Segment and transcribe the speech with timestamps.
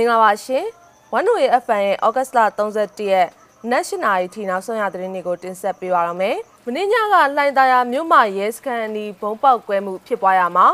[0.00, 0.64] မင်္ဂလာပါရှင်။
[1.16, 3.28] One Way FM ရဲ့ August လ31ရက်
[3.72, 10.66] National ထီနောက်ဆုံးရသတင်းတွေကိုတင်ဆက်ပေးပါရမယ်။မင်းညကလှိုင်သာယာမြို့မှာရဲစခန်းအနီးဘုံပေါက်ကွဲမှုဖြစ်ပွားရမှာ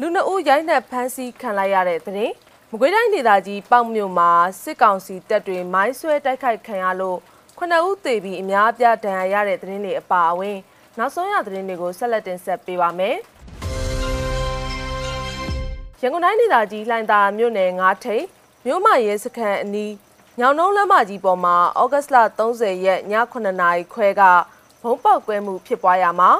[0.00, 2.32] လူနှုတ်ရိုက်နှက်ဖမ်းဆီးခံလိုက်ရတဲ့သတင်း။
[2.70, 4.30] မကွေးတိုင်းဒေသကြီးပေါက်မြို့မှာ
[4.62, 7.18] စစ်ကောင်စီတပ်တွေမိုင်းဆွဲတိုက်ခိုက်ခံရလို့
[7.58, 10.58] ခုနှစ်ဦးသေပြီးအများအပြားဒဏ်ရာရတဲ့သတင်းတွေအပါအဝင်
[10.98, 13.16] နောက်ဆုံးရသတင်းတွေကိုဆက်လက်တင်ဆက်ပေးပါမယ်။
[16.00, 18.24] ရန်ကုန်တိုင်းဒေသကြီးလှိုင်သာမြို့နယ်ငါးထိပ်
[18.66, 19.92] မြို့မရဲစခန်းအနီး
[20.38, 24.22] ညောင်နှုံးလမ်းမကြီးပေါ်မှာဩဂတ်လ30ရက်ည9နာရီခွဲက
[24.82, 26.30] ဘုံပေါက်ကွဲမှုဖြစ်ပွားရမှာ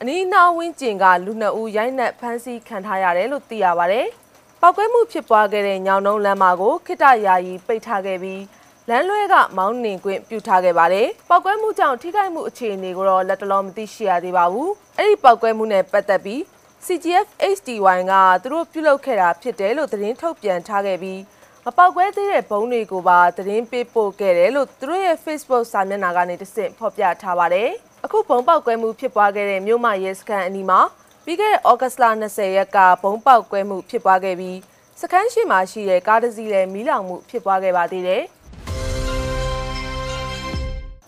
[0.00, 4.00] အနီးနားဝင်းကျင်ကလူနှစ်ဦးရိုက်နှက်ဖမ်းဆီးခံထားရတယ်လို့သိရပါဗျ။
[4.60, 8.42] ပောက်ကွဲမှုဖြစ်ပွားခဲ့တဲ့ညောင်နှုံးလမ်းမကိုခိတယာယီပိတ်ထားခဲ့ပြီး
[8.88, 16.40] လမ်းလွဲကမောင်းနှင်ခွင့်ပြုထားခဲ့ပါတယ်။ပောက်ကွဲမှုကြောင့်ထိခိုက်မှုအခြေအနေကိုတော့လက်တလုံးမသိရှိရသေးပါဘူး။အဲ့ဒီပောက်ကွဲမှုနဲ့ပတ်သက်ပြီး
[16.86, 18.12] CGF HDY က
[18.42, 21.20] သူတို့ပြုလုပ်ခဲ့တာဖြစ်တယ်လို့သတင်းထုတ်ပြန်ထားခဲ့ပြီး
[21.66, 27.68] မပောက်ကွဲသေးတဲ့ဘုံတွေကိုပါသတင်းပေးပို့ခဲ့တယ်လို့သူတို့ရဲ့ Facebook စာမျက်နှာကနေတဆင့်ဖော်ပြထားပါတယ်။
[28.04, 30.80] အခုဘုံပောက်ကွဲမှုဖြစ်ပွားခဲ့တဲ့မြို့မရဲစခန်းအနီးမှာ
[31.24, 34.58] ပြီးခဲ့တဲ့ဩဂတ်လ20ရက်ကဘုံပောက်ကွဲမှုဖြစ်ပွားခဲ့ပြီး
[35.00, 38.22] စခန်းရှိမှာရှိတဲ့ကားတစ်စီးလည်းမီးလောင်မှုဖြစ်ပွားခဲ့ပါသေးတယ်။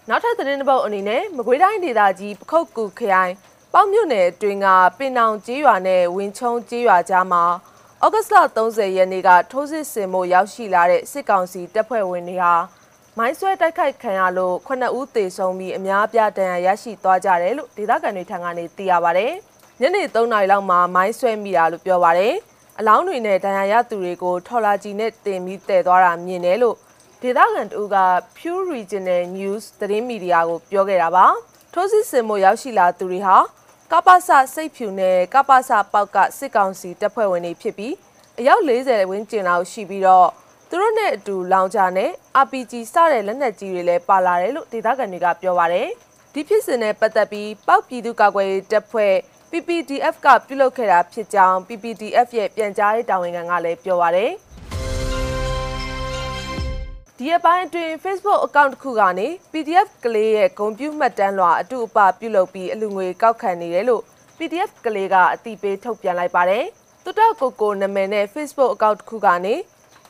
[0.08, 3.32] နောက်ထပ်သတင်းတစ်ပုဒ်အနေနဲ့မကွေးတိုင်းဒေသကြီးပခုတ်ကူခရိုင်
[3.72, 4.66] ပေါက်မြို့နယ်အတွင်းက
[4.98, 7.44] ပင်နောင်ကျေးရွာနဲ့ဝင်းချုံကျေးရွာကြားမှာ
[8.04, 12.54] ဩဂတ်လ30ရက်နေ့ကထိုးစစ်ဆင်မှုရောက်ရှိလာတဲ့စစ်ကောင်စီတပ်ဖွဲ့ဝင်တွေဟာ
[13.18, 19.26] မိုင်းဆွဲတိုက်ခိုက်ခံရလို့ခုနှစ်ဦးသေဆုံးပြီးအများအပြားဒဏ်ရာရရှိသွားကြတယ်လို့ဒေသခံတွေထံကနေသိရပါဗျ။
[19.80, 22.28] ညနေ3နာရီလောက်မှာမိုင်းဆွဲမိတာလို့ပြောပါဗျ။
[22.78, 26.76] အလောင်းတွေနဲ့ဒဏ်ရာရသူတွေကိုထော်လာကြီးနဲ့တင်ပြီးတည်သွားတာမြင်တယ်လို့
[27.22, 27.96] ဒေသခံတူက
[28.36, 31.26] Pure Regional News သတင်းမီဒီယာကိုပြောခဲ့တာပါ။
[31.72, 33.36] ထိုးစစ်ဆင်မှုရောက်ရှိလာသူတွေဟာ
[33.96, 37.94] ကပ္ပစစိတ်ဖြူနဲ့ကပ္ပစပေါက်ကစစ်ကောင်စီတပ်ဖွဲ့ဝင်တွေဖြစ်ပြီး
[38.38, 40.28] အယောက်40ဝန်းကျင်လောက်ရှိပြီးတော့
[40.68, 42.10] သူတို့နဲ့အတူလောင်ချာနဲ့
[42.42, 45.88] RPG စတဲ့လက်နက်ကြီးတွေလည်းပါလာတယ်လို့ဒေသခံတွေကပြောပါတယ်။
[46.32, 49.14] ဒီဖြစ်စဉ်နဲ့ပတ်သက်ပြီးပောက်ပြည်သူ့ကာကွယ်ရေးတပ်ဖွဲ့
[49.50, 54.32] PPDF ကပြုလုပ်ခဲ့တာဖြစ်ကြောင်း PPDF ရဲ့ပြန်ကြားရေးတာဝန်ခံကလည်းပြောပါတယ်။
[57.18, 64.02] ဒီအပိုင်းအတွင်း Facebook account တစ်ခုကနေ PDF ကလေးရဲ့ဂုံပြူမှတ်တမ်းလွှာအတူအပပြုလုပ်ပြီးအလူငွေကောက်ခံနေတယ်လို့
[64.38, 66.64] PDF ကလေးကအတိပေးထုတ်ပြန်လိုက်ပါတယ်။
[67.04, 69.54] တူတောက်ကိုကိုနာမည်နဲ့ Facebook account တစ်ခုကနေ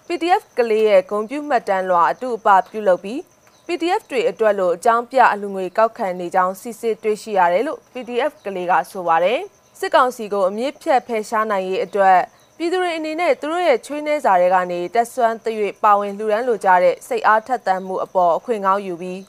[0.07, 3.19] PDF ကလေးရဲ့ဂုံပြူမှတ်တမ်းလွှာအတူအပပြုလုပ်ပြီး
[3.67, 9.41] PDF တွေအတွက်လို့အကြောင်းပြအလူငွေကောက်ခံနေကြောင်းစစ်စစ်တွေ့ရှိရတယ်လို့ PDF ကလေးကဆိုပါတယ်။
[9.79, 12.19] စစ်ကောင်စီကိုအမြင့်ဖြတ်ဖယ်ရှားနိုင်ရေးအတွက်
[12.59, 19.21] ပြည်သူတွေအနေနဲ့သူတို့ရဲ့ချွေးနှဲစာတွေကနေတက်ဆွမ်းသွေးပါဝင်လှူဒန်းလိုကြတဲ့စိတ်အားထက်သန်မှုအပေါ်အခွင့်ကောင်းယူပြီး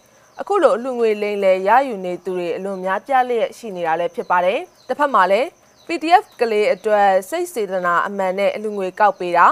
[0.41, 5.47] အခုလိုအလှငွေလိမ့်လဲရယူနေသူတွေအလွန်များပြလျက်ရှိနေတာလည်းဖြစ်ပါတယ်။တစ်ဖက်မှာလည်း
[5.87, 9.47] PDF ကလေးအတွက်စိတ်စေတနာအမှန်နဲ့အလှငွေကောက်ပေးတာ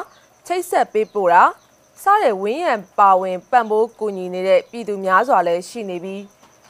[0.48, 1.44] ချိတ်ဆက်ပေးပို့တာ
[2.04, 6.24] စတဲ့ဝင်းရံပါဝင်ပံ့ပိုးကူညီနေတဲ့ပြည်သူများစွာလည်းရှိနေပြီး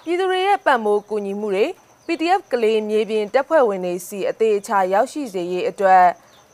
[0.03, 1.65] ပြည်သူတွေရဲ့ပံ့ပိုးကူညီမှုတွေ
[2.07, 6.03] PDF ကလေးမြေပြင်တပ်ဖွဲ့ဝင်တွေစီအသေးအချာရောက်ရှိစေရေးအတွက်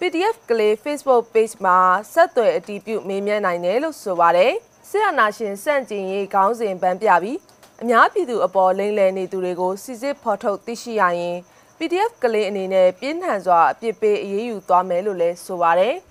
[0.04, 1.78] PDF ကလေး Facebook page မှာ
[2.14, 4.54] ဆက်သွယ်အတည်ပြုမေးမြန်းနိုင်တယ်လို့ဆိုပါတယ်။
[4.90, 7.38] ဆရာနာရှင်စန့်ကျင်ရေးခေါင်းစဉ်ပန်းပြပြီး
[7.82, 11.38] အများပြည်သူအပေါ်လိမ့်လည်နေသူတွေကိုစစ်စစ်ဖော်ထုတ်သိရှိရရင်
[11.78, 15.96] PDF ကလေးအနေနဲ့ပြင်းထန်စွာအပြစ်ပေးအရေးယူသွားမယ်လို့လည်းဆိုပါတယ်။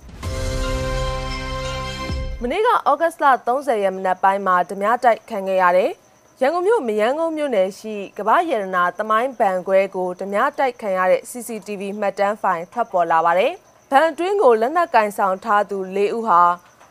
[2.43, 5.91] မနေ့ကဩဂတ်လ30ရက်မနက်ပိုင်းမှာဓမြတိုက်ခံခဲ့ရတဲ့
[6.41, 13.55] ရန်ကုန်မြို့မယန်းကုန်းမြို့နယ်ရှိကမ္ဘာရတနာတမိုင်းဘန်ခွဲကိုဓမြတိုက်ခံရတဲ့ CCTV မှတ်တမ်းဖိုင်ထွက်ပေါ်လာပါတယ်။
[13.91, 16.41] ဗန်အတွင်းကိုလက်နက်ကင်ဆောင်ထားသူ၄ဦးဟာ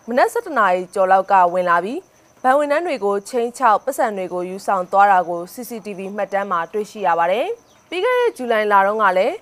[0.07, 1.99] မနက်7:00နာရီကျော်လောက်ကဝင်လာပြီး
[2.43, 7.47] ဗန်ဝန်ထမ်းတွေကိုချင်းချောက်ပတ်စံတွေကိုယူဆောင်သွားတာကို CCTV မှတ်တမ်းမှာတွေ့ရှိရပါတယ်။
[7.89, 9.35] ပြီးခဲ့တဲ့ဇူလိုင်လတုန်းကလည်း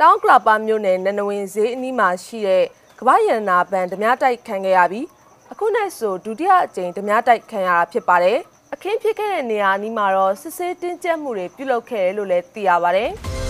[0.00, 2.64] တောင်ကလာပါမြို့နယ်နနဝင်ဈေးအနီးမှာရှိတဲ့
[2.98, 5.06] ကမ္ဘာရန်နာဘန်ဓမြတိုက်ခံခဲ့ရပြီး
[5.52, 8.38] အခုနဲ့ဆိုဒုတိယအကြိမ်ဓမြတိုက်ခံရတာဖြစ်ပါတယ်။
[8.74, 13.12] အခင်းဖြစ်ခဲ့တဲ့နေရာအနီးမှာတော့စစ်ဆေးတင်းကျပ်မှုတွေပြုလုပ်ခဲ့တယ်လို့လည်းသိရပါတယ်။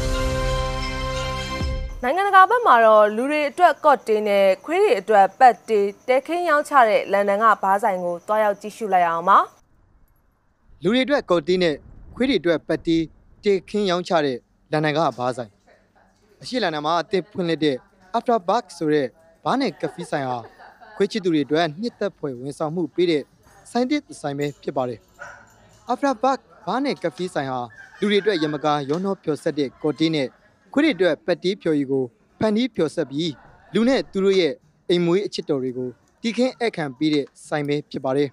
[2.05, 9.39] နိုင်ငံတကာဘက်မှာတော့လူတွေအတွက်ကော့တင်းနဲ့ခွေးတွေအတွက်ပတ်တေးတဲခင်းရောင်းချတဲ့လန်ဒန်ကဘားဆိုင်ကိုတွားရောက်ကြည့်ရှုလိုက်အောင်ပါ
[10.83, 11.75] လူတွေအတွက်ကော့တင်းနဲ့
[12.17, 13.03] ခွေးတွေအတွက်ပတ်တေး
[13.45, 14.37] တဲခင်းရောင်းချတဲ့
[14.73, 15.51] လန်ဒန်ကဘားဆိုင်
[16.43, 17.77] အရှိလန်ဒန်မှာအသစ်ဖွင့်လှစ်တဲ့
[18.17, 19.07] After Bark ဆိုတဲ့
[19.45, 20.39] ဘားနဲ့ကဖီးဆိုင်ဟာ
[20.97, 23.23] ခွေးချစ်သူတွေအတွက်နှစ်သက်ဖွယ်ဝန်ဆောင်မှုပေးတဲ့
[23.71, 25.01] ဆိုင်တစ်ဆိုင်ပဲဖြစ်ပါတယ်
[25.93, 27.61] After Bark ဘားနဲ့ကဖီးဆိုင်ဟာ
[28.01, 30.29] လူတွေအတွက်ရမကာရောနှောဖြော်ဆက်တဲ့ကော်တင်းနဲ့
[30.73, 32.05] ခွေးတွေအတွက်ပက်တီးဖြော်ရီကို
[32.41, 33.33] ဖန်တီးဖြော်ဆက်ပြီး
[33.75, 34.53] လူနဲ့သူတို့ရဲ့
[34.91, 35.89] အိမ်မွေးအချစ်တော်တွေကို
[36.23, 38.29] တီခင်းအခမ်းပေးတဲ့ဆိုင်ပဲဖြစ်ပါတယ်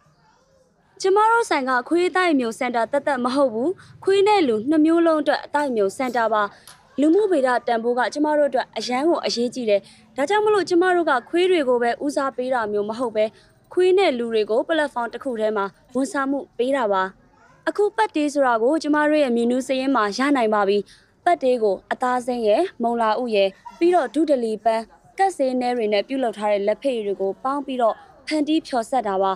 [1.02, 3.72] ကျမတို့ဆိုင်ကခွေးတိုက်မျိုးစင်တာတက်တက်မဟုတ်ဘူး
[4.04, 6.44] ခွေးနဲ့လူနှစ်မျိုးလုံးအတွက်အတိုက်မျိုးစင်တာပါ
[7.00, 9.82] လူမှုဗေဒတန်ဖိုးကကျမတို့အတွက်အရန်ကိုအရေးကြီးတယ်
[10.16, 13.26] ဒါကြောင့်မလို့ကျမတို့ကခွေးတွေကိုပဲဦးစားပေးတာမျိုးမဟုတ်ပဲ
[13.74, 15.66] ခွေးနဲ့လူတွေကို platform တစ်ခုထဲမှာ
[15.96, 17.04] ဝန်ဆောင်မှုပေးတာပါ
[17.68, 20.78] အခုပတ်တေးဆိုတာကိုကျမတို့ရဲ့မြင်းနူးစရင်မှာရနိုင်ပါပြီ
[21.30, 23.50] ပတ်တေးကိုအသားစိမ်းရယ်မုံလာဥရယ်
[23.80, 24.84] ပြီးတော့ဒုဒလီပန်း
[25.18, 27.96] ကတ်စေးနဲတွေနဲ့ပြုတ်လောက်ထားတဲ့လက်ဖိတ်တွေကိုပေါင်းပြီးတော့
[28.28, 29.32] ဖန်တီးဖြော်ဆက်တာပါ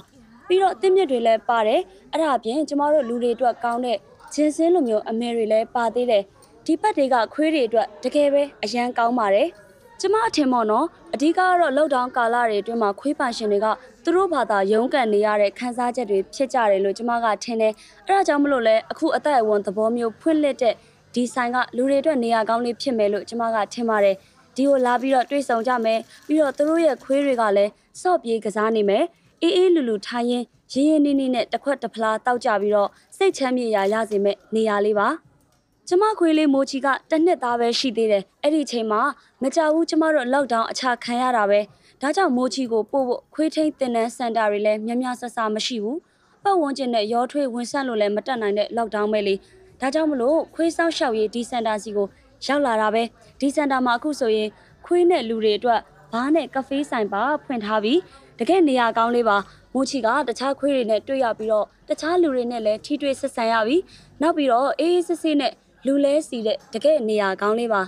[0.48, 1.82] ပြီးတော့အသစ်မြစ်တွေလည်းပါတယ်
[2.12, 3.98] အဲ့ဒါအပြင်ကျမတို့လူတွေအတွက်ကောင်းတဲ့
[4.34, 6.24] ဂျင်းစင်းလိုမျိုးအမဲတွေလည်းပါသေးတယ်
[6.66, 9.48] ဒီပတ်တွေကခွေးတွေအတွက်တကယ်ပဲအရန်ကောင်းပါတယ်
[10.00, 13.68] ကျမအထင်ပေါ့နော်အဓိကကတော့လောက်ဒေါင်းကာလတွေအတွင်းမှာခွေးပိုင်ရှင်တွေက
[14.04, 17.74] သူတို့ဘာသာရုန်းကန်နေရတဲ့ခန်းစားချက်တွေဖြစ်ကြတယ်လို့ကျမကထင်တယ်
[18.06, 20.76] အဲဒါကြောင့်မလို့လဲအခုအသက်အဝန်သဘောမျိုးဖွင့်လှစ်တဲ့
[21.14, 24.16] ဒီဆိုင်ကလူတွေအတွက်နေရာကောင်းလေးဖြစ်မယ်လို့ကျမကထင်ပါတယ်
[24.56, 27.72] ဒီကိုလာပြီးတော့တွေ့ဆုံကြမယ်ပြီးတော့သူတို့ရဲ့ခွေးတွေကလည်း
[28.02, 29.04] စော့ပြေးကစားနေမယ်
[29.42, 30.44] အေးအေးလူလူထိုင်းရင်
[30.74, 35.08] ရင်းရင်းနှီးနှီးနဲ့တစ်ခွက်တစ်ဖလားတောက်ကြပြီးတော့စိတ်ချမ်းမြေ့ရာရစေမဲ့နေရာလေးပါ
[35.88, 39.02] ကျမခွေးလေးမိုချီကတစ်နှစ်သားပဲရှိသေးတယ်အဲ့ဒီချိန်မှာ
[39.42, 41.60] မကြဘူးကျမတို့ lockdown အချခံရတာပဲ
[42.02, 46.00] ဒါကြောင့်မိုချီကိုပို့ဖို့ခွေးထိန်တင်နန်းစင်တာတွေလည်းများများဆဆမရှိဘူး
[46.44, 49.36] ပတ်ဝန်းကျင်နဲ့ရောထွေးဝင်ဆက်လို့လည်းမတက်နိုင်တဲ့ lockdown ပဲလေ
[49.84, 52.08] ဒါကြောင့်မလို့ခွေးစောက်ရှောက်ရေးဒီစင်တာစီကို
[52.46, 53.04] ရောက်လာတာပဲ
[53.40, 54.50] ဒီစင်တာမှာအခုဆိုရင်
[54.86, 55.80] ခွေးနဲ့လူတွေအတွက်
[56.12, 58.00] ဘားနဲ့ကဖေးဆိုင်ပါဖွင့်ထားပြီး
[58.40, 59.38] တကယ်နေရာကောင်းလေးပါ
[59.74, 63.82] မိုချီကတခြားခွေးတွေနဲ့တွေ့ရပြီးတော့တခြားလူတွေနဲ့လည်းထိတွေ့ဆက်ဆံရပြီး
[64.22, 65.54] နောက်ပြီးတော့အေးအေးဆေးဆေးနဲ့
[65.86, 67.82] လူလဲစီတဲ့တကယ်နေရာကောင်းလေးပါ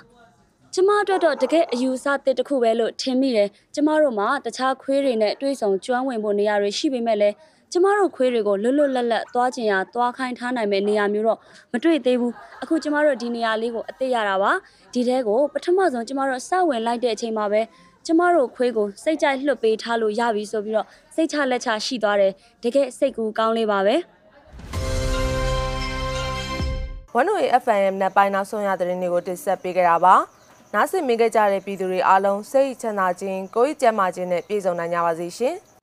[0.74, 7.36] ကျမအတွက်တော့တကယ်အယူဆတစ်တစ်ခုပဲလို့ထင်မိတယ်ကျမတို့မှာတခြားခွေးတွေနဲ့တွေ့ဆုံကျွမ်းဝင်ဖို့နေရာတွေရှိပေမဲ့လည်း
[7.71, 11.39] ကျမတို့ခွေးတွေကိုလွတ်လွတ်လပ်လပ်သွားကျင်ရသွားခိုင်းထားနိုင်မဲ့နေရာမျိုးတော့
[11.73, 12.33] မတွေ့သေးဘူး
[12.63, 14.51] အခုကျမတို့ဒီနေရာလေးကိုအသိရတာပါ
[14.94, 17.62] ဒီတဲကိုပထမဆုံးကျမတို့စဝင်လိုက်တဲ့အချိန်မှာပဲ
[18.06, 22.33] ကျမတို့ခွေးကိုစိတ်ကြိုက်လွတ်ပေးထားလို့ရပြီဆိုပြီးတော့စိတ်ချလက်ချရှိသွားတယ်
[22.63, 23.95] တကယ်စိတ်ကူကောင်းလေးပါပဲ
[27.15, 30.15] 1way FM နဲ့ပိုင်းနောက်ဆုံးရသတင်းတွေကိုတင်ဆက်ပေးကြတာပါ
[30.73, 35.56] နားဆင်မိခဲ့ကြတဲ့ပြည်သူတွေအားလုံးစိတ်ချမ်းသာခြင်းကိုယ်ကျန်းမာခြင်းနဲ့ပြည့်စုံနိုင်ကြပါစေရှင်။